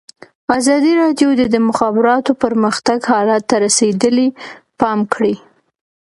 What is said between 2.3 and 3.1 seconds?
پرمختګ